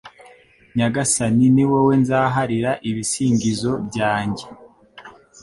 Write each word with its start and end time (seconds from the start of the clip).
Nyagasani 0.75 1.47
ni 1.55 1.63
wowe 1.69 1.93
nzaharira 2.03 2.71
ibisingizo 2.89 3.71
byanjye 3.87 4.45